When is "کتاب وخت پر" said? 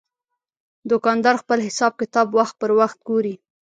2.01-2.71